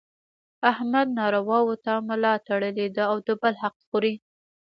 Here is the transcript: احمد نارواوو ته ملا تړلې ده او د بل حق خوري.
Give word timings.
احمد 0.71 1.07
نارواوو 1.19 1.73
ته 1.85 1.91
ملا 2.07 2.33
تړلې 2.47 2.87
ده 2.95 3.03
او 3.11 3.17
د 3.27 3.29
بل 3.41 3.53
حق 3.63 3.75
خوري. 3.87 4.13